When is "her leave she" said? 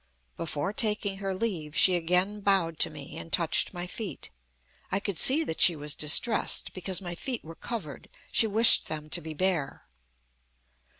1.17-1.93